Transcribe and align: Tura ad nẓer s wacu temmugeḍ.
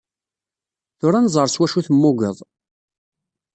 Tura 0.97 1.17
ad 1.19 1.23
nẓer 1.25 1.47
s 1.49 1.55
wacu 1.59 1.81
temmugeḍ. 1.85 2.37